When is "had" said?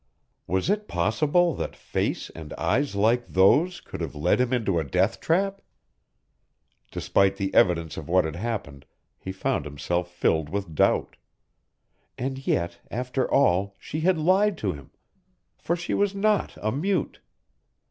8.25-8.35, 13.99-14.17